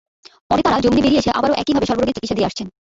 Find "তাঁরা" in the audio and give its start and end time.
0.65-0.83